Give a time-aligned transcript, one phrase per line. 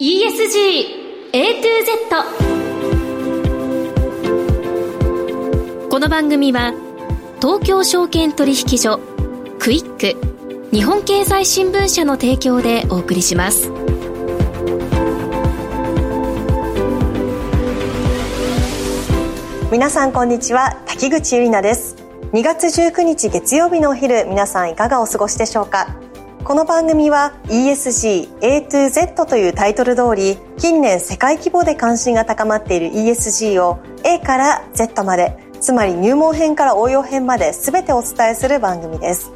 [0.00, 1.92] ESG A to Z
[5.88, 6.72] この番組は
[7.40, 8.98] 東京証券取引所
[9.60, 10.16] クイック
[10.72, 13.70] 日本経済新聞社の提供でお送りします。
[19.70, 21.94] 皆さんこんにちは滝口ゆり奈です。
[22.32, 25.86] 2月19日月曜日のお昼皆さんいかがお過ごしでしょうか？
[26.44, 39.32] この番組は ESG A to Z というタイトル通り近年世界規模で関心が高まっている ESG を A から Z までつまり入門編から応用編まで全てお伝えする番組です。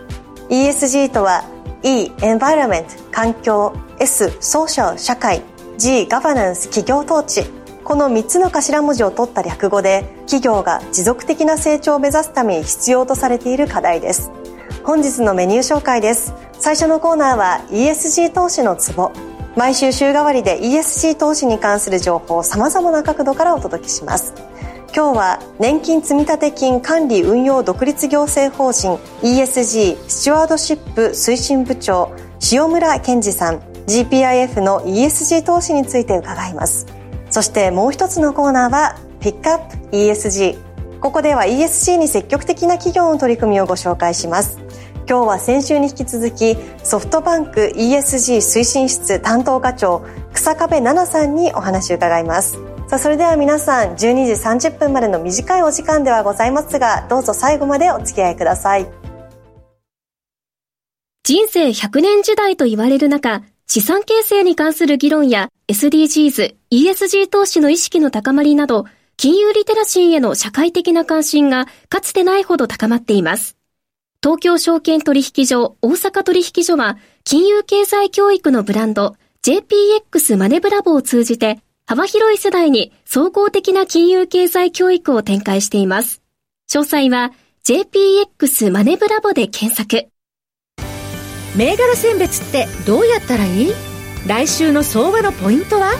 [0.50, 1.44] ESG とは
[1.82, 5.42] E Environment 環境 S Social 社会
[5.78, 7.50] G Governance 企業統治。
[7.84, 14.30] この3つの頭文字を取った略語で企業が持続的な成長を目指すために必要とされている課題です。
[14.84, 16.47] 本日のメニュー紹介です。
[16.60, 19.12] 最初のコーナーは ESG 投資のツボ。
[19.56, 24.34] 毎週週替わりで ESG 投資に関する情報をさまざまな角度からお届けします。
[24.94, 32.12] 今日は年金積立金管理運用独立行政法人 ESG スチュワードシップ推進部長
[32.50, 36.86] 塩村健二さん GPIF の ESG 投資について伺います。
[37.30, 40.58] そしてもう一つのコーナーはピックアップ ESG
[41.00, 44.67] ここでは ESG に積極的な企業の取り組みをご紹介します。
[45.08, 58.86] 今日は先週に引き続きソフトバンク ESG 推進室担当課長草壁奈々さんにお話を伺いますさあそれでは皆さん12時30分までの短いお時間ではございますがどうぞ最後までお付き合いください
[61.24, 68.84] 人生100年時代と言われる中資産形成に関する議論や SDGs、ESG 投資の意識の高まりなど
[69.16, 73.57] 金融リテラシーへの社会的な関心がかつてないほど高まっています。
[74.20, 86.20] 東京証券取引所大阪取引所は金融経済教育のブランド JPX マネブラボを通じて幅広い世代に総合的な金融経済教育を展開しています。
[86.68, 87.32] 詳細は
[87.64, 90.08] JPX マネブラボで検索。
[91.56, 93.72] 銘柄選別ってどうやったらいい？
[94.26, 95.92] 来週の相場のポイントは？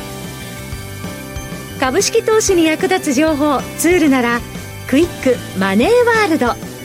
[1.79, 4.41] 株式投資に役立つ情報ツールなら
[4.89, 6.78] クイックマネーワールド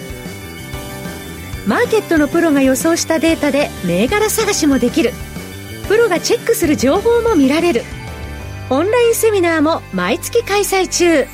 [1.67, 5.11] マーケットのプロが予想したデータで銘柄探しもできる。
[5.87, 7.83] プロがチェックする情報も見られる。
[8.69, 11.25] オンラインセミナーも毎月開催中。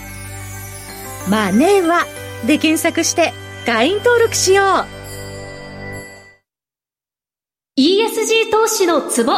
[1.30, 2.06] マネーは
[2.46, 3.34] で検索して
[3.66, 4.66] 会員登録しよう。
[7.80, 9.34] ESG 投資のツボ。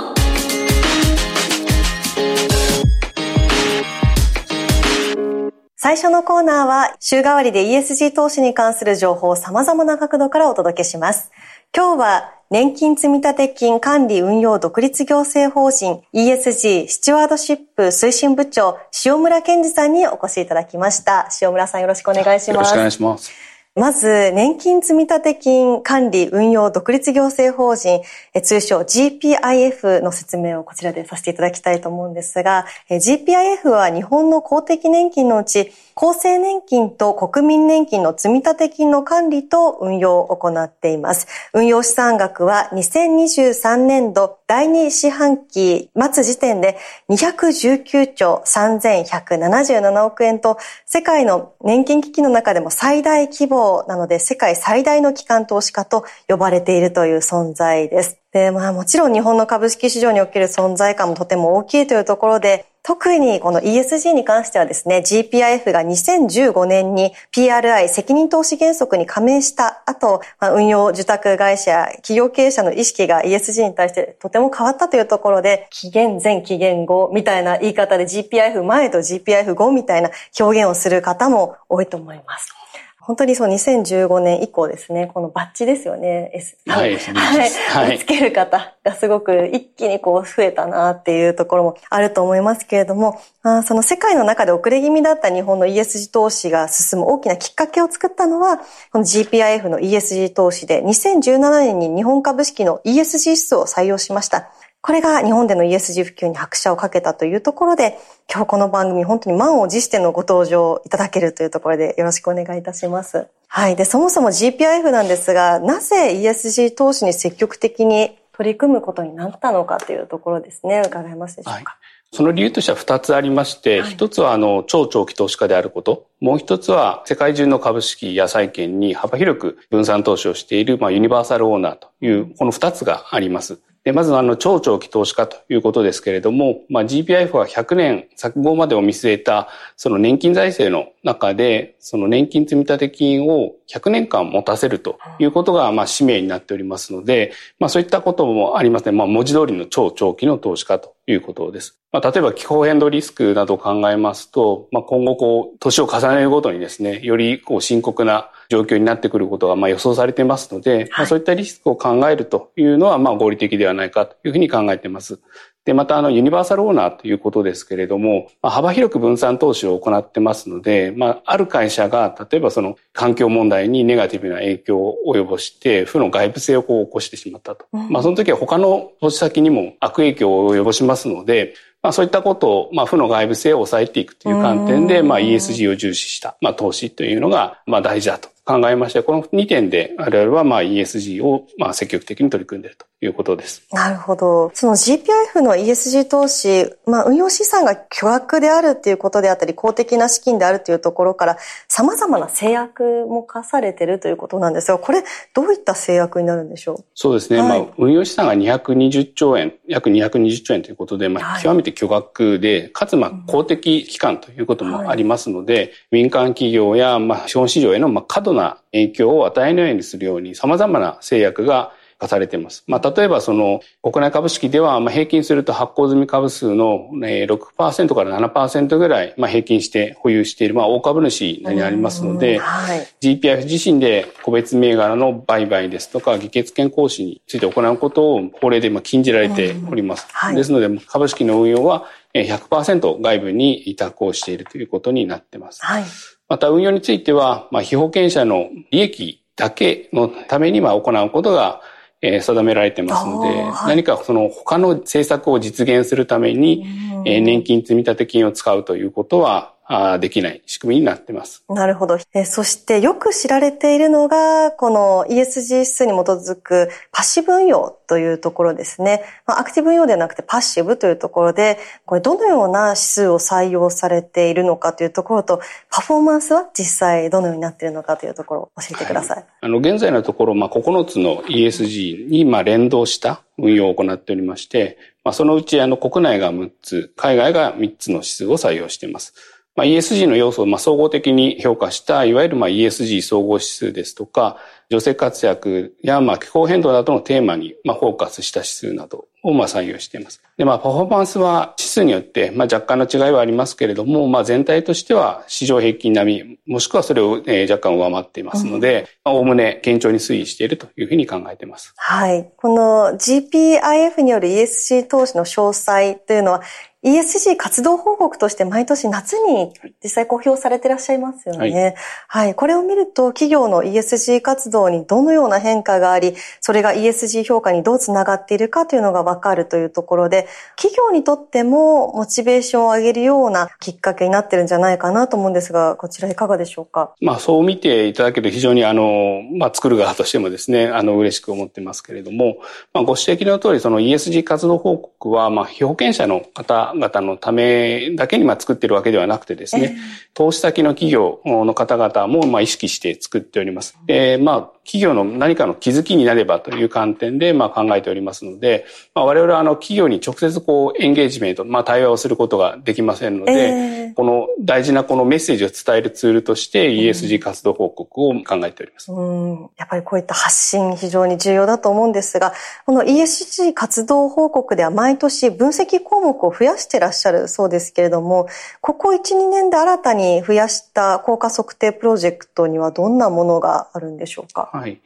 [5.84, 11.32] 最初のコーナーは週替わりで ESG 投資に関する情報を様々な角度からお届けします。
[11.76, 21.28] 今日は年金積立金管理運用独立行政法人 ESG スチュワードシップ推進部長塩村健二さんにお越しいただきました。
[21.42, 22.50] 塩村さんよろしくお願いします。
[22.52, 23.51] よろしくお願いします。
[23.74, 28.02] まず、年金積立金管理運用独立行政法人、
[28.44, 35.72] 通称 GPIF の説明をこちらでさせていただきたいと思うんですが、GPIF は日本の公的年金のうち、
[36.04, 41.28] 厚生年金と国民年金の積立金の管理と運用を行っています。
[41.54, 46.80] 運用資産額は2023年度第2四半期末時点で
[47.12, 50.58] 219兆3177億円と
[50.88, 58.21] 世界の年金基金の中でも最大規模なので世界最大の機関投資家と呼ばれているという存在です。
[58.32, 80.10] で、まあもちろん日本の株式市場における存在感もとても大きいというところで、特にこの ESG に関してはですね、GPIF が2015年に PRI 責任投資原則に加盟した後、運用受託会社、企業経営者の意識が ESG に対してとても変わったというところで、期限前、期限後みたいな言い方で GPIF 前と GPIF 後みたいな
[80.40, 82.61] 表現をする方も多いと思います。
[83.02, 86.58] 本当にそう2015年以降ですね、このバッジですよね、S。
[86.68, 88.00] はい、はい。
[88.00, 98.60] つける方がすごく一気にこう増えたなっていうところもあると思いますけれども、あその世界の中で遅れ気味だった日本の ESG 投資が進む大きなきっかけを作ったのは、
[98.92, 104.52] この GPIF の ESG 投資で2017年に日本株式の ESG 指数を採用しました。
[104.82, 113.28] これが日本での ESG 普及に拍車をかけたというところで、今日この番組本当に満を持してのご登場いただけるというところでよろしくお願いいたします。
[113.48, 113.76] はい。
[113.76, 120.82] で、そもそも GPIF なんですが、なぜ ESG 投資に積極的に取り組むことになったのかというところですね。
[120.84, 121.60] 伺えますでしょうか？
[121.60, 121.66] はい
[122.14, 133.62] その理由としては2つありまして、一、はい、つはあの超長期投資家であること、もう一つは世界中の株式や債券に幅広く分散投資をしている、まあ、ユニバーサルオーナーという、この2つがあります。
[133.84, 151.78] でまずあの超長期投資家ということですけれども、まあ、GPIF は100年先後までを見据えたその年金財政の中でその年金積立金を100年間持たせるということがまあ使命になっておりますので、まあ、そういったこともありますね、まあ、文字通りの超長期の投資家ということです。
[151.92, 165.20] まあ、例えば気候変動リスクなどを考えますと、まあ、今後こう年を重ねるごとにですねよりこう深刻な状況になってくることがまあ予想されていますので、はい、まあ、そういったリスクを考えるというのはまあ合理的ではないかというふうに考えています。
[165.64, 177.68] で、また、あの、ユニバーサルオーナーということですけれども、まあ、幅広く分散投資を行ってますので、まあ、ある会社が、例えばその、環境問題にネガティブな影響を及ぼして、負の外部性をこう起こしてしまったと。
[177.74, 193.62] うん、まあ、その時は他の投資先にも悪影響を及ぼしますので、まあ、そういったことを、まあ、負の外部性を抑えていくという観点で、まあ、ESG を重視した、まあ、投資というのが、まあ、大事だと考えまして、この2点で我々はまあ ESG をまあ積極的に取り組んでいるということです。
[193.72, 194.52] なるほど。
[194.56, 201.38] その GPIF の ESG 投資、まあ運用資産が巨額であるっていうことであったり、公的な資金であるというところから、
[201.68, 205.04] 様々な制約も課されているということなんですが、これ
[205.36, 206.84] どういった制約になるんでしょう？
[206.96, 207.40] そうですね。
[207.42, 222.64] はい、まあ運用資産が220兆円、約220兆円ということで、まあ極めて巨額で、かつまあ公的機関ということもありますので、はい、民間企業やまあ資本市場へのまあ過度な影響を与えないようにするように様々な制約が課されています。
[222.66, 240.08] まあ、例えばその国内株式では、まあ、平均すると発行済み株数の6%から7%ぐらい、まあ、平均して保有している、まあ、大株主になりますので、はい、GPIF 自身で個別銘柄の売買ですとか、議決権行使について行うことを法令で禁じられております。
[240.12, 245.64] はい、ですので、株式の運用は100%外部に委託をしているということになっています。
[245.64, 245.84] はい
[246.32, 251.62] また運用については、まあ、被保険者の利益だけのためには行うことが、
[252.02, 256.66] えー、定められてますので、はい、何かその他の政策を実現するために、
[257.06, 259.54] えー、年金積立金を使うということは、
[260.00, 261.44] できない仕組みになってます。
[261.48, 261.98] なるほど。
[262.14, 269.04] えそしてよく知られているのが、この ESG 指数に基づくパッシブ運用というところですね。
[269.26, 275.40] まあ、アクティブ運用ではなくてパッシブというところで、これどのような指数を採用されているのかというところと、
[275.70, 279.18] パフォーマンスは実際どのようになっているのかというところを教えてください。
[279.18, 289.14] はい、あの、現在のところ、まあ、9つの ESG にまあ連動した運用を行っておりまして、まあ、そのうちあの国内が6つ、海外が3つの指数を採用しています。
[289.56, 294.38] まあ、ESG の要素をまあ総合的に評価した、いわゆるまあ ESG 総合指数ですとか、
[294.70, 300.22] 女性活躍やまあ気候変動などのテーマにまあフォーカスした指数などをまあ採用しています。
[300.38, 311.74] で、まあパフォーマンスは指数によってまあ若干の違いはありますけれども、まあ全体としては市場平均並み、もしくはそれを若干上回っていますので、おおむね堅調に推移しているというふうに考えています。
[311.76, 312.32] はい。
[312.38, 316.42] この GPIF による ESG 投資の詳細というのは、
[316.84, 321.40] ESG 活動報告として毎年夏に実際公表されていらっしゃいますよね。
[321.40, 321.76] はい、
[322.08, 322.36] はい。
[322.36, 336.96] これを見ると企業の ESG 活動にどのような変化があり、それが ESG 評価にどうつながっているかというのがわかるというところで、企業にとってもモチベーションを上げるようなきっかけになってるんじゃないかなと思うんですが、こちらいかがでしょうか？
[337.00, 342.38] まあそう見ていただけると非常にあの、まあ作る側としてもですね、あの嬉しく思ってますけれども、
[342.74, 349.78] まあご指摘の通りその ESG 活動報告は、まあ被保険者の方方のためだけにまあ作ってるわけではなくてですね、
[350.14, 353.78] 投資先の企業の方々もまあ意識して作っております。
[353.86, 368.92] で、まあ企業の何かの気づきになればという観点でまあ考えておりますので、まあ、我々はあの企業に直接こうエンゲージメント、まあ、対話をすることができませんので、えー、この大事なこのメッセージを伝えるツールとして ESG 活動報告を考えております。
[368.92, 372.34] うん、やっぱりこういった発信非常に重要だと思うんですが、
[372.66, 378.28] この ESG 活動報告では毎年分析項目を増やしてらっしゃるそうですけれども、
[378.62, 384.51] ここ1、2年で新たに増やした効果測定プロジェクトにはどんなものがあるんでしょうか？
[384.52, 384.82] はい。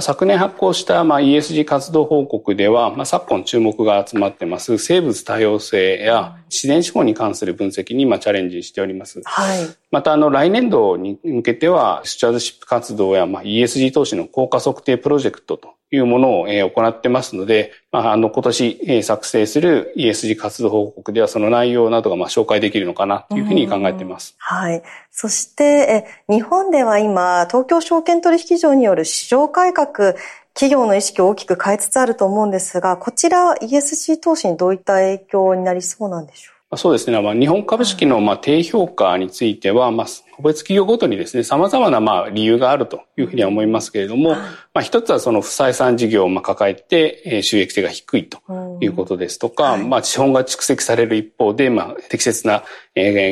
[0.00, 9.20] 昨年発行した ESG 活動報告では、昨今注目が集まってます生物多様性や自然資本に関する分析にまあチャレンジしております。
[9.24, 24.34] はい、またあの来年度に向けてはスチュアードシップ活動やまあ ESG 投資の効果測定プロジェクトというものを行ってますので、まあ、あの今年作成する ESG 活動報告ではその内容などがまあ紹介できるのかなというふうに考えています。
[24.38, 24.82] はい。
[25.10, 30.14] そして日本では今東京証券取引所による市場改革
[30.58, 36.76] 企業の意識を大きく変えつつあると思うんですが、こちら ESG 投資にどういった影響になりそうなんでしょう？
[36.76, 37.22] そうですね。
[37.22, 40.06] まあ、日本株式のまあ低評価については、まあ、
[40.38, 44.40] 個別企業ごとにですね、様々なまあ理由があるというふうには思いますけれども、ま
[44.74, 48.38] あ一つはその不採算事業をまあ抱えて収益性が低いと
[48.80, 52.62] いうことですとか、まあ資本が蓄積される一方で、まあ適切な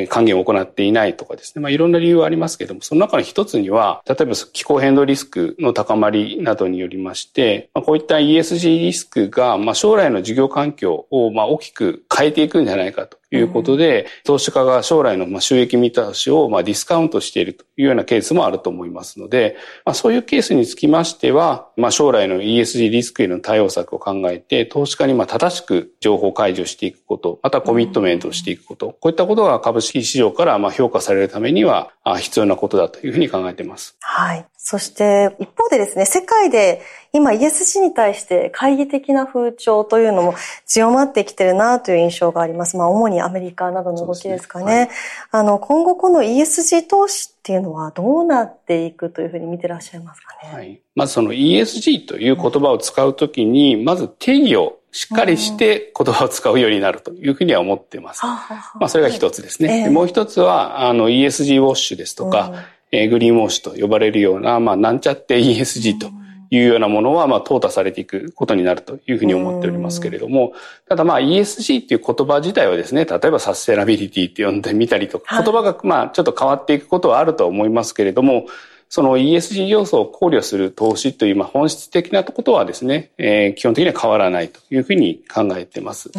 [0.09, 33.97] 還元を行っていないとかですね、まあいろんな理由はありますけれども、その中の一つには、例えば気候変動リスクの高まりなどによりまして、まあ、こういった ESG リスクがまあ将来の事業環境をまあ大きく変えていくんじゃないかということで、うん、投資家が将来の収益見通しをまあディスカウントしているというようなケースもあると思いますので、まあ、そういうケースにつきましては、まあ、将来の ESG リスクへの対応策を考えて、投資家にまあ正しく情報解除していくこと、またコミットメントをしていくこと、こういったことが株式市場からまあ評価されるためには必要なことだというふうに考えています。
[34.01, 34.47] はい。
[34.69, 36.83] そして一方でですね、世界で
[37.13, 42.77] 今 ESG に対して懐疑的な風潮というのも強まってきてるなという印象があります。
[42.77, 44.65] まあ主にアメリカなどの動きですかね。
[44.65, 44.89] ねはい、
[45.31, 50.53] あの、今後この ESG 投資っていうのはどうなっていくというふうに見てらっしゃいますかね？
[50.53, 50.81] はい。
[50.97, 58.27] まずその ESG という言葉を使うときに、まず定義をしっかりして言葉を使うようになるというふうには思っています。
[58.27, 58.41] ま
[58.81, 59.91] あそれが一つですね。
[59.91, 66.11] もう一つは、あの ESG ウォッシュですとか、えグリーンウォッシュと呼ばれるような、まあ、なんちゃって ESG と
[66.51, 70.53] いうようなものは、まあ、淘汰されていくことになるというふうに思っておりますけれども、
[70.89, 78.47] ただまあ ESG っていう言葉自体はですね、例えばサステナビリティって呼んでみたりとか、言葉がまあちょっと変わっていくことはあると思いますけれども、
[78.89, 86.13] その ESG 要素を考慮する投資という、まあ、本質的なことはですね、えー、基本的には変わらないというふうに考えています。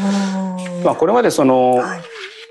[0.83, 2.01] まあ、これまでその、はい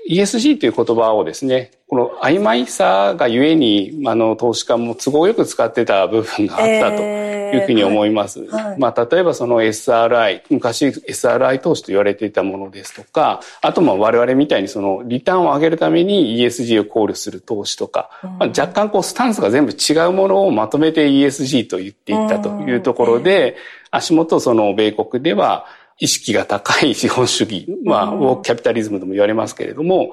[0.09, 8.39] ESG という言葉をですね、この曖昧さがゆえに、あの、投資家も都合よく使ってた部分があったというふうに思います。
[8.39, 23.57] えーはい、まあ、例えばその SRI、昔 SRI 投資と言われていたものですとか、あとまあ我々みたいにそのリターンを上げるために ESG を考慮する投資とか、うん、まあ、若干こうスタンスが全部違うものをまとめて ESG と言っていったというところで、
[23.91, 25.65] 足元その米国では、
[25.99, 30.11] 意識が高い資本主義、まあ、ウォークキャピタリズムとも言われますけれども、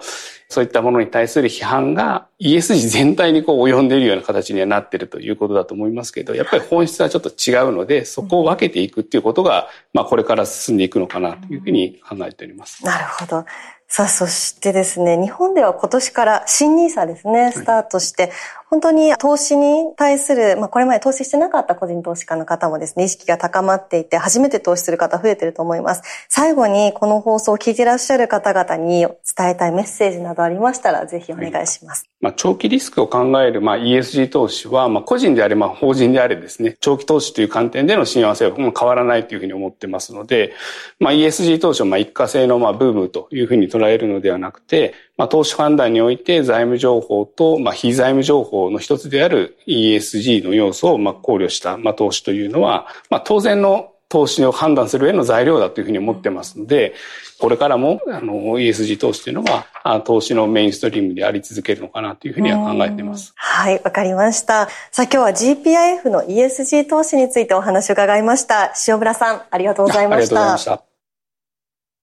[0.49, 12.85] そういったものに対する批判が ESG 全体にこう及んでいるような形にはなっているということだと思いますけど、やっぱり本質はちょっと違うので、そこを分けていくっていうことが、まあ、これから進んでいくのかなというふうに考えております。
[12.85, 13.45] なるほど。
[13.87, 18.33] さあ、そしてですね、日本では今年から新 NISA ですね、スタートして、
[18.71, 26.03] 本当に投資に対する、まあこれまで投資してなかった個人投資家の方もですね、意識が高まっていて、初めて投資する方増えてると思います。
[26.29, 32.05] 最後にこの放送を聞いていらっしゃる方々に伝えたいメッセージなどありましたら、ぜひお願いします。
[32.05, 40.55] はい、まあ長期リスクを考える、まあ ESG 投資は、まあ個人であれ、まあ法人であれですね、長期投資という観点での親和性は変わらないというふうに思ってますので、
[40.99, 56.95] まあ ESG 投資をまあ一過性のまあブームというふうに捉えるのではなくて、まあ、投資判断において財務情報と、まあ、非財務情報の一つである ESG の要素を、まあ、考慮した、まあ、投資というのは、まあ、当然の投資を判断する上の材料だというふうに思ってますので、
[57.41, 63.33] これからも、あの、ESG 投資というのは、投資のメインストリームであり続けるのかなというふうには考えています。
[63.35, 64.69] はい、わかりました。
[64.93, 68.73] さあ、今日は GPIF の ESG 投資についてお話を伺いました。
[68.87, 70.17] 塩村さん、ありがとうございました。
[70.17, 70.95] ありがとうございました。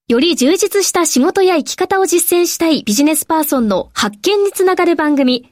[0.08, 5.51] より充実した仕事や生き方を実践したいビジネスパーソンの発見につながる番組、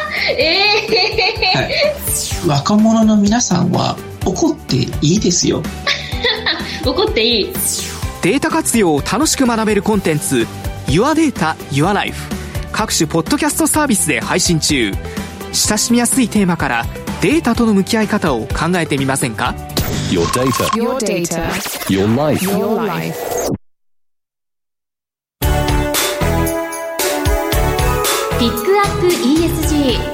[0.29, 5.63] ええー、はい、若者の皆さんは怒っていいですよ
[6.85, 7.53] 怒っていい
[8.21, 10.47] データ活用を楽しく学べるコンテンツ
[10.87, 12.31] Your Data Your Life
[12.71, 14.91] 各種ポッドキャストサービスで配信中
[15.53, 16.85] 親しみやすいテーマから
[17.21, 19.53] データとの向き合い方を考えてみませんか
[20.09, 20.65] ？Your data.
[20.73, 21.49] Your data.
[21.87, 22.43] Your life.
[22.43, 23.15] Your life.
[28.39, 30.10] ピックアップ ESG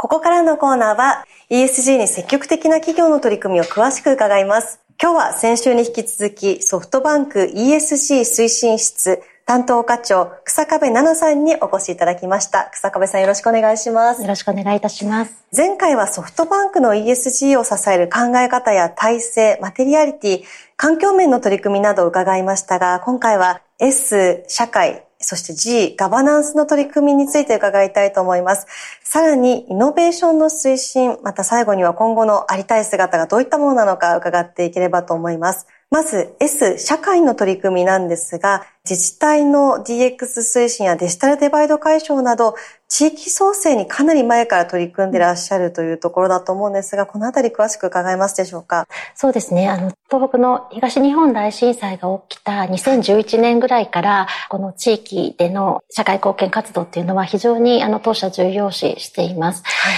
[0.00, 4.80] ここからのコーナーは ESG に積極的な企業の取り組みを詳しく伺います。
[4.98, 12.70] 今日は先週に引き続きソフトバンク ESG 推進室担当課長、草壁奈々さんにお越しいただきました。
[12.72, 14.22] 草壁さんよろしくお願いします。
[14.22, 15.44] よろしくお願いいたします。
[15.54, 20.44] 前回はソフトバンクの ESG を支える考え方や体制、マテリアリティ、
[20.78, 28.66] 環境面の取り組みなどを伺いましたが、今回は S、社会、そして G、ガバナンスの取り組みについて伺いたいと思います。
[29.04, 35.66] さらに、イノベーションの推進、また最後には今後のありたい姿がどういったものなのか伺っていければと思います。
[35.90, 42.54] まず S、社会の取り組みなんですが、自治体の DX 推進やデジタルデバイド解消など、
[42.86, 48.86] 地域創生にかなり前から取り組んでいらっしゃるというところだと思うんですが、このあたり詳しく伺えますでしょうか？
[49.16, 49.68] そうですね。
[49.68, 59.64] あの、東北の東日本大震災が起きた2011年ぐらいから、この地域での社会貢献活動っていうのは非常にあの当社重要視しています。
[59.64, 59.94] はい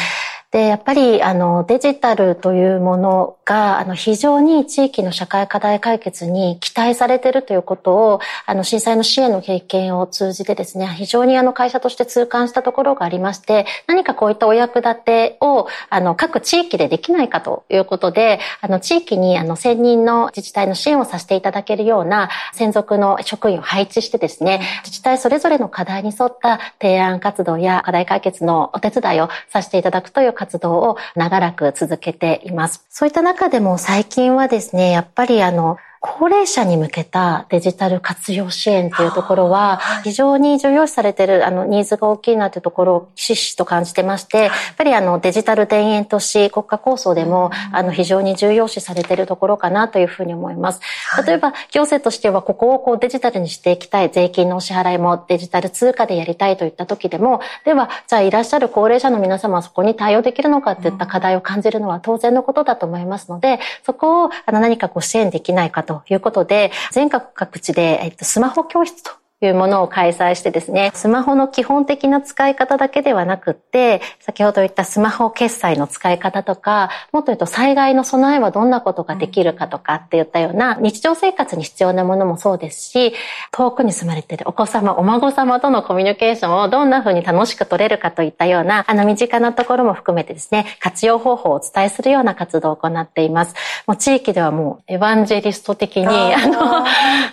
[0.52, 32.85] で、やっぱり、あの、デジタルというものが、あの、非常に地域の社会課題解決に期待されているということを、あの、震災の支援の経験を通じてですね、非常にあの、会社として痛感したところがありまして、何かこういったお役立てを、あの、各地域でできないかということで、あの、地域に、あの、専任の自治体の支援をさせていただけるような、専属の職員を配置してですね、自治体それぞれの課題に沿った提案活動や課題解決のお手伝いをさせていただくという活動を長らく続けています。
[32.88, 50.80] そういった中でも最近はですね、やっぱりあの、高齢者に向けたデジタル活用支援というところは、非常に重要視されている、あの、ニーズが大きいなというところをひしひしと感じてまして、やっぱりあの、デジタル田園都市国家構想でも、あの、非常に重要視されているところかなというふうに思います。
[51.25, 83.14] 例えば、行政としては、ここをこうデジタルにしていきたい、税金のお支払いもデジタル通貨でやりたいといった時でも、では、じゃあいらっしゃる高齢者の皆様はそこに対応できるのかといった課題を感じるのは当然のことだと思いますので、そこをあの何かこう支援できないかとということで、全国各地で、えっと、スマホ教室というものを開催してですね、スマホの基本的な使い方だけではなくって、先ほど言ったスマホ決済の使い方とか、もっと言うと災害の備えはどんなことができるかとかっていったような日常生活に必要なものもそうですし、
[83.50, 93.54] 遠くに住まれているお子様、お孫様とのコミュニケーションをどんな風に楽しく取れるかといったような、あの身近なところも含めてですね、活用方法をお伝えするような活動を行っています。
[93.87, 96.84] もう地域ではもうエヴァンジェリスト的に、あの、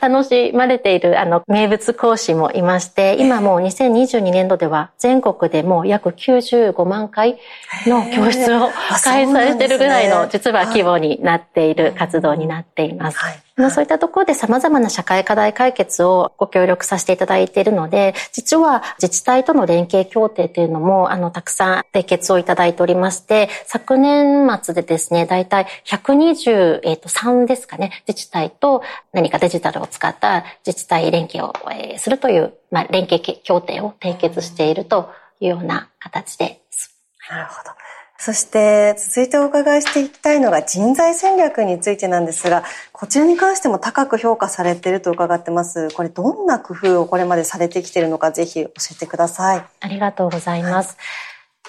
[0.02, 7.38] 楽しまれているあの名物講師もいまして、今もう2022年度では全国でも約95万回
[7.86, 8.70] の教室を
[9.04, 13.18] 開催しているぐらいの実は規模になっている活動になっています。
[13.18, 31.54] はいそういったところで様々な社会課題解決をご協力させていただいているので、実は自治体との連携協定というのも、あの、たくさん締結をいただいておりまして、昨年末でですね、だいたい123ですかね、自治体と何かデジタルを使った自治体連携を
[31.98, 36.96] するという、まあ、連携協定を締結しているというような形です。
[37.30, 37.79] なるほど。
[38.22, 45.90] そして続いてお伺いしていきたいのが人材戦略についてなんですが、こちらに関しても高く評価されていると伺ってます。
[45.92, 49.66] これどんな工夫をこれまでされてきているのかぜひ教えてください。
[49.80, 50.98] ありがとうございます。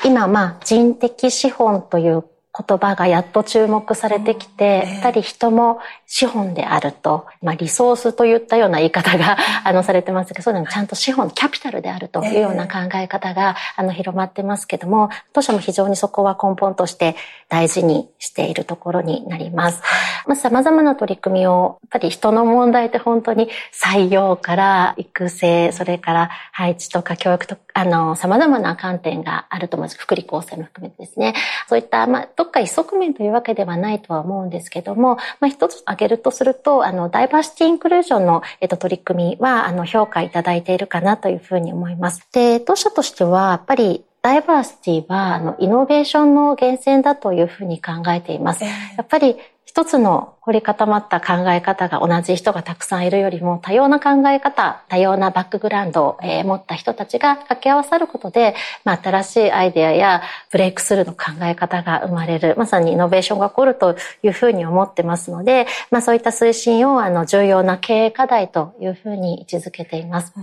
[0.01, 17.15] はい、今、まあ、人的資本という言葉がやっと注目されてきて、やっぱり人も資本であると、まあリソースといったような言い方が、あの、されてますけど、そういうのちゃんと資本、キャピタルであるというような考え方が、あの、広まってますけども、当社も非常にそこは根本として
[17.49, 19.81] 大事にしているところになります。
[20.27, 29.99] まあ、様々な取り組みを、やっぱり人の問題って本当に採用から育成、それから配置とか教育とか、あの、様々な観点があると思います。
[29.99, 31.35] 福利厚生も含めてですね。
[31.69, 42.27] そういった、まあ、どっか一側面というわけではないとは思うんですけども、まあ、一つ挙げるとすると、あの、ダイバーシティインクルージョンの、えっと、取り組みは、あの、評価いただいているかなというふうに思います。
[42.33, 48.65] で、当社としては、やっぱり、ダイバーシティは、あの、イノベーションの源泉だというふうに考えています。
[48.65, 48.71] や
[49.03, 49.37] っぱり、
[49.71, 70.35] 一つの凝り固まった考え方が同じ人がたくさんいるよりも多様な考え方、多様なバックグラウンドを、え持った人たちが掛け合わさることで、まあ、新しいアイデアやブレイクスルーの考え方が生まれる、まさにイノベーションが起こるというふうに思ってますので、まあ、そういった推進をあの重要な経営課題というふうに位置づけています。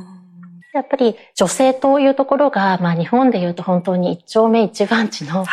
[0.74, 5.46] やっぱり女性というところが、まあ日本で言うと本当に一丁目一番地の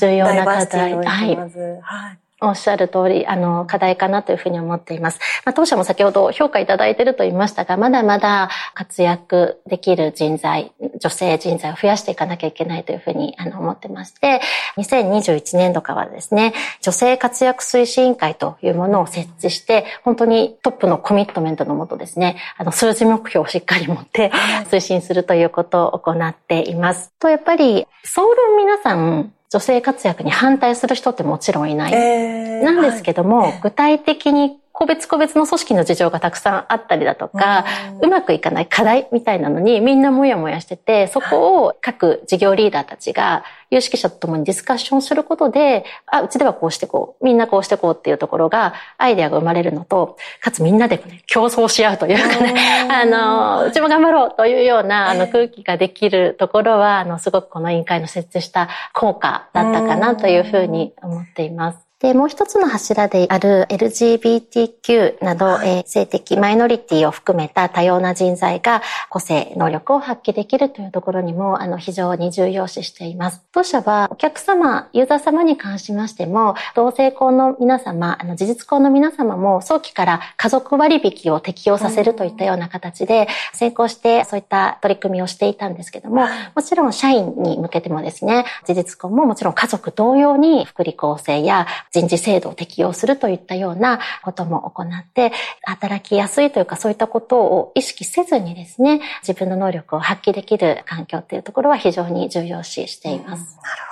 [0.00, 0.94] 重要な課題。
[0.94, 1.36] はい、はい。
[1.82, 5.20] はいおっしゃる通り、あの、課題かなというふうに思っています。
[5.44, 14.40] まあ、当社も先ほど評価いただいていると言いましたが、まだまだ活躍できる人材、女性人材を増やしていかなきゃいけないというふうにあの思ってまして、
[14.76, 24.32] 2021年度からですね、女性活躍推進委員会というものを設置して、本当にトップのコミットメントのもとですね、あの、数字目標をしっかり持って
[24.70, 27.12] 推進するということを行っています。
[27.18, 31.92] と、やっぱり、総論皆さん、女性活躍に反対する人ってもちろんいない。
[31.92, 37.64] えー、なんですけども、はい、具体的に個別個別の組織の事情がたくさんあったりだとか、
[38.00, 52.54] うまくいかない課題みたいなのにみんなもやもやしてて、そこを各事業リーダーたちが有識者と共にディスカッションすることで、あ、うちではこうしてこう、みんなこうしてこうっていうところが、アイデアが生まれるのと、かつみんなで、ね、競争し合うというかね、
[52.90, 61.81] あの、うちも頑張ろうというようなあの空気ができるところは、あの、すごくこの委員会の設置した効果だったかなというふうに思っています。
[62.02, 73.40] で、もう一つの柱である LGBTQ など、はい、えー、性的マイノリティを含めた多様な人材が個性、能力を発揮できるというところにも、あの、非常に重要視しています。
[73.52, 95.30] 当社はお客様、ユーザー様に関しましても、同性婚の皆様、あの、事実婚の皆様も早期から家族割引を適用させるといったような形で、成功してそういった取り組みをしていたんですけども、もちろん社員に向けてもですね、事実婚ももちろん家族同様に福利厚生や人事制度を適用するといったようなことも行って、
[95.62, 103.40] 働きやすいというかそういったことを意識せずにですね、自分の能力を発揮できる環境っていうところは非常に重要視しています。
[103.40, 103.91] うん、なるほど。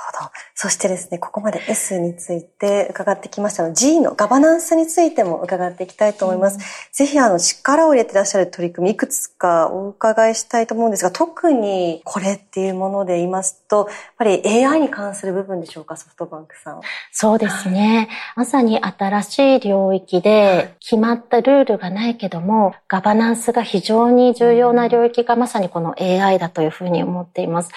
[0.55, 6.57] そしてですね、ここまで S について伺ってきましたの G のガバナンスについても伺っていきたいと思います。
[6.57, 13.87] うん、ぜひあの力を入れていらっしゃる取り組みいくつかお伺いしたいと思うんですが、特にこれっていうもので言いますと、やっ
[14.19, 16.81] ぱり AI に関する部分でしょうか、ソフトバンクさん。
[17.13, 18.09] そうですね。
[18.37, 27.71] まさに新しい領域で決まったルールがないけども、ガバナンスが非常に重要な領域がまさにこの AI だというふうに思っています。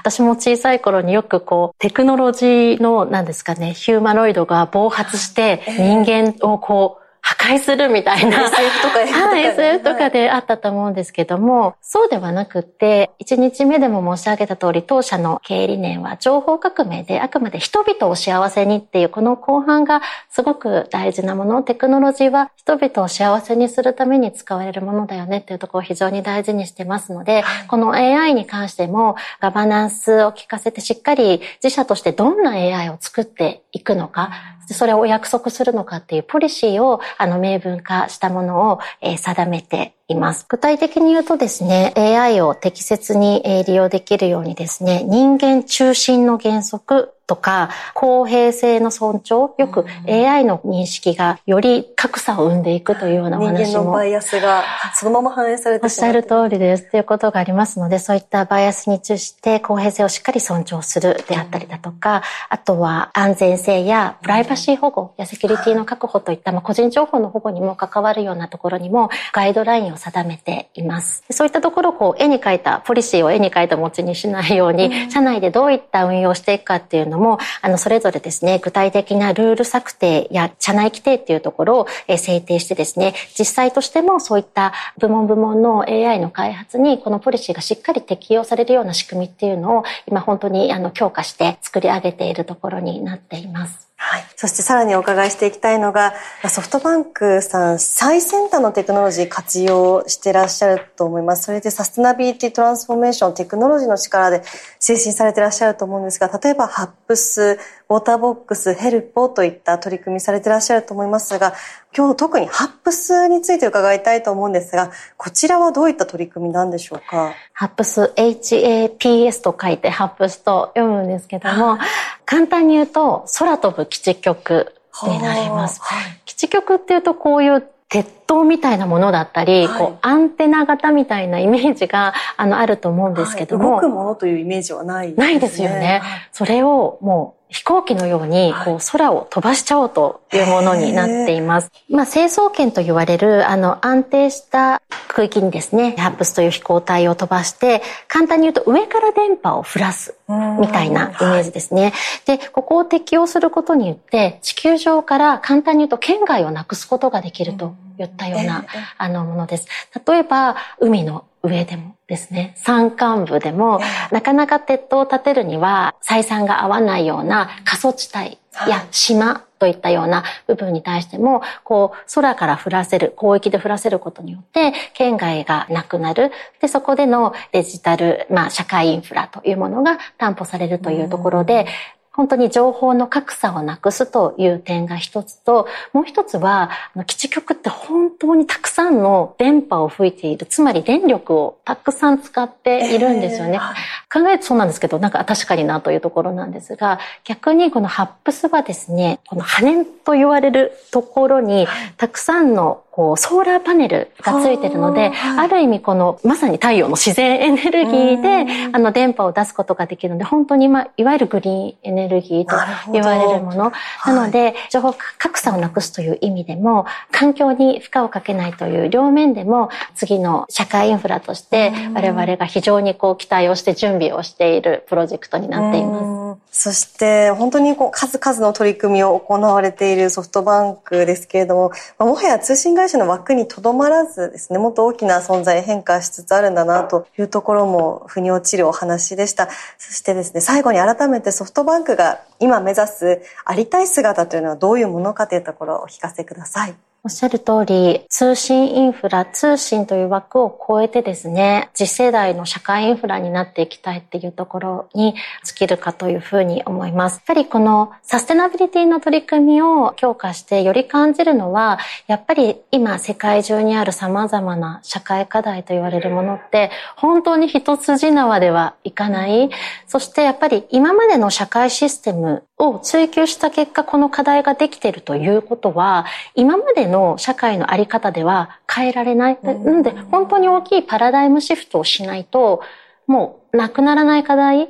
[0.00, 8.42] 私も小さい頃によくこう、テクノロジーの、何ですかね、ヒューマノイドが暴発して人間をこう、破壊するみたいな。
[8.46, 21.62] SF とかか、はい、SF とかであったと思うんですけども、そうではなくって、1日目でも申し上げた通り、当社の経営理念は情報革命であくまで人々を幸せにっていう、この後半がすごく大事なもの。
[21.62, 34.30] テクノロジーは人々を幸せにするために使われるものだよねっていうところを非常に大事にしてますので、この AI に関してもガバナンスを聞かせてしっかり自社としてどんな AI を作っていくのか、
[34.66, 40.46] それをお約束するのかっていうポリシーをあの明文化したものを、え、定めています。
[40.48, 53.64] 具体的に言うとですね、AI を適切に利用できるようにですね、人間中心の原則とか、公平性の尊重、よく AI の認識がより格差を生んでいくというようなお話も。
[53.66, 54.64] 人間のバイアスが
[54.96, 56.90] そのまま反映されておっしゃる通りです。
[56.90, 71.22] ということがありますので、そういったバイアスに中して公平性をしっかり尊重するであったりだとか、あとは安全性やプライバシー保護やセキュリティの確保といった、まあ、個人情報の保護にも関わるようなところにもガイドラインを定めています。
[71.30, 77.19] そういったところをこう絵に描いた、ポリシーを絵に描いた餅にしないように、うん、社内でどういった運用をしていくかっていうのも、
[77.62, 93.89] あの、それぞれですね、具体的なルール策定や社内規定っていうところを、制定してですね、実際としてもそういった部門部門の AI の開発にこのポリシーがしっかり適用されるような仕組みっていうのを今本当にあの強化して作り上げているところになっています。
[94.02, 94.24] はい。
[94.34, 96.14] そしてさらにお伺いしていきたいのが、
[96.48, 101.42] ソフトバンクさん、最先端のテクノロジー活用してらっしゃると思います。
[101.42, 104.40] それでサステナビリティトランスフォーメーション、テクノロジーの力で
[104.80, 107.58] 推進されてらっしゃると思うんですが、例えばハップス、
[107.90, 111.52] ウォーターボックス、ヘルポといった取り組みされてらっしゃると思いますが、
[111.96, 117.34] 今日特にハップスについて伺いたいと思うんですが、こちらはどういった取り組みなんでしょうか？
[117.52, 121.78] ハップス、HAPS と書いてハップスと読むんですけども、
[122.24, 124.72] 簡単に言うと、空飛ぶ基地局
[125.04, 125.80] になります。
[126.24, 135.14] 基地局っていうとこういう鉄塔みたいなものだったり、はい、こうアンテナ型みたいなイメージがあのあると思うんですけども、はい、動くものというイメージはないね。
[135.16, 136.02] ないですよね。
[136.30, 141.70] それをもう飛行機のようにこう空を飛ばしちゃおうというものになっています。
[141.90, 151.92] まあ、成層圏と言われるあの安定した区域にですね、ハップスという飛行体を飛ばして、簡単に言うと上から電波を降らすみたいなイメージですね。
[152.24, 158.64] で、ここを適用することによって、地球上から簡単に言うと県外をなくすことができるといったような
[158.96, 159.66] あのものです。
[160.06, 176.32] 例えば、海の上でもですね、山間部でも、なかなか鉄塔を建てるには採算が合わないような過疎地帯や島といったような部分に対しても、こう、空から降らせる、広域で降らせることによって、県外がなくなる。
[176.60, 181.66] で、そこでのデジタル、まあ、社会インフラというものが担保されるというところで、
[182.12, 186.70] 本当に情報の格差をなくすという点が一つと、もう一つは、
[187.06, 193.54] 基地局って本当にたくさんの電波を吹いている、つまり電力をたくさん使っているんですよね。
[193.54, 212.56] えー、考えるとそうなんですけど、なんか確かになというところなんですが、逆にこのハップスはですね、この羽根と言われるところに、たくさんのこう、ソーラーパネルがついてるので、ある意味この、まさに太陽の自然エネルギーで、あの、電波を出すことができるので、本当に、まあ、いわゆるグリーンエネルギーと
[212.92, 213.72] 言われるもの。
[214.06, 226.19] なので、情報格差をなくすという意味でも、環境に負荷をかけないという両面でも、次の社会インフラとして、我々が非常にこう、期待をして準備をしているプロジェクトになっています。
[226.50, 239.48] そして、本当にこう、数々の取り組みを行われているソフトバンクですけれどもま、もはや通信会社の枠にとどまらずですね、もっと大きな存在変化しつつあるんだなというところも腑に落ちるお話でした。
[239.78, 246.89] そしてですね、最後に改めてソフトバンクが今目指すありたい姿というのはどういうものかというところをお聞かせください。
[247.02, 257.14] おっしゃる通り、通信インフラ、通信という枠を超えてですね、次世代の社会インフラになっていきたいっていうところに尽きるかというふうに思います。
[257.14, 269.48] やっぱりこのサステナビリティの取り組みを強化してより感じるのは、やっぱり今世界中にある様々な社会課題と言われるものって、本当に一筋縄ではいかない。
[269.86, 279.38] そしてやっぱり今までの社会システムを追求した結果、この課題ができているということは、今までの社会のあり方では変えられない。
[279.42, 282.62] なので、本当に大きいパラダイムシフトをしないと、
[283.06, 284.68] もうなくならない課題。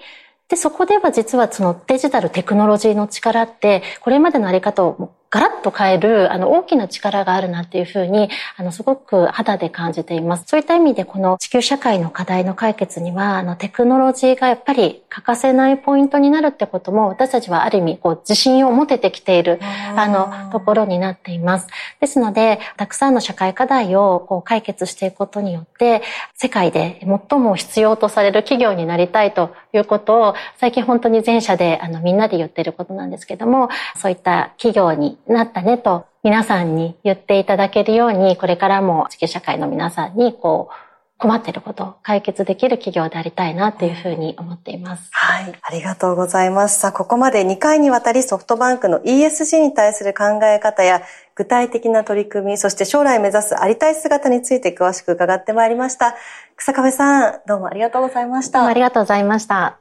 [0.48, 10.44] で、そこでは実はそのデジタルテクノロジーの力って、これまでのあり方をガラッと変える、あの、大きな力があるなっていうふうに、あの、すごく肌で感じています。
[10.48, 19.60] そういった意味で、この地球社会の課題の解決には、あの、テクノロジーがやっぱり欠かせないポイントになるってことも、私たちはある意味、こう、自信を持ててきている、
[19.94, 21.68] あの、ところになっています。
[22.00, 26.02] ですので、たくさんの社会課題を、こう、解決していくことによって、
[26.34, 40.74] 世界で最も必要とされる企業になりたいということを、最近本当に全社で、あの、みんなで言ってることなんですけども、そういった企業になったねと皆さんに言っていただけるように、これからも地球社会の皆さんにこう、
[41.20, 45.10] 困っていることを解決できる企業でありたいなというふうに思っています。
[45.12, 45.52] はい。
[45.60, 46.80] ありがとうございます。
[46.80, 51.02] さあ、ここまで2回にわたりソフトバンクの ESG に対する考え方や
[51.34, 56.14] 具体的な取り組み、そして将来目指すありたい姿について詳しく伺ってまいりました。
[56.56, 58.60] 草壁さん、どうもありがとうございました。
[58.60, 59.78] どうもありがとうございました。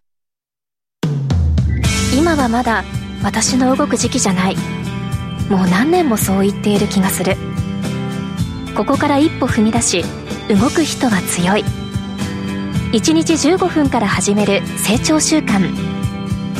[2.17, 2.83] 今はまだ
[3.23, 4.78] 私の動く時期じゃない。
[5.49, 7.35] もう何年もそう言っている気がする。
[8.75, 10.03] ここから一歩踏み出し
[10.47, 11.65] 動く人は強い。
[12.91, 15.59] 1日15分から始める成長習慣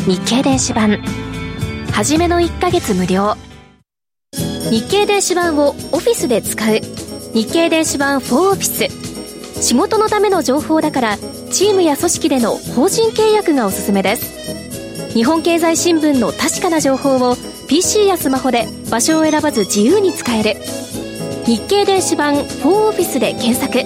[0.06, 1.02] 日経電子版。
[1.91, 3.36] はじめの1ヶ月無料。
[4.71, 6.80] 日経電子版をオフィスで使う。
[7.34, 9.63] 日経電子版4オフィス。
[9.63, 11.17] 仕事のための情報だから
[11.52, 15.13] チームや組織での法人契約がおすすめです。
[15.13, 17.36] 日本経済新聞の確かな情報を
[17.70, 20.56] PC やスマホで場所を選ばず自由に使える。
[21.46, 23.78] 日経電子版4オフィスで検索。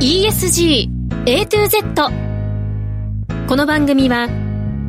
[0.00, 0.88] ESG
[1.26, 2.10] A to Z
[3.46, 4.26] この番組は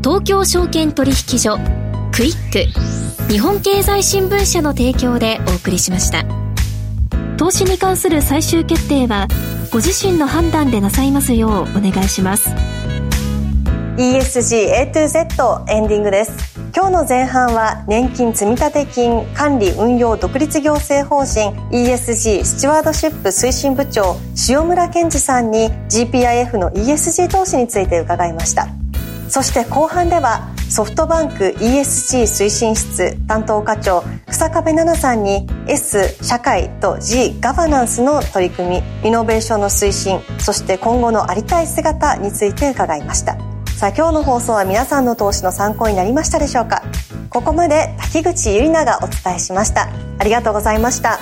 [0.03, 1.59] 東京証券取引所
[2.11, 6.25] クイック日本経済新聞社の提供でお送りしました。
[7.37, 9.27] 投資に関する最終決定は
[9.71, 12.49] ご自身の判断でなさいますようお願いします。
[14.01, 16.59] ESG A to Z エンディングです。
[16.75, 24.15] 今日の前半は年金積立金管理運用独立行政法人 ESG スチュワードシップ推進部長
[24.49, 28.69] 塩村健二さんに GPIF の ESG 投資について伺いました。
[29.29, 43.50] そして後半ではソフトバンク ESG 推進室担当課長草壁奈々さんに S 社会と G ガバナンスの取り組みイノベーションの推進そして今後のありたい姿について伺いました。
[43.81, 46.83] さあ今日の放送は皆さんの投資の参考になりましたでしょうか？
[47.31, 49.89] ここまで滝口ゆりながお伝えしました。
[50.19, 51.17] ありがとうございました。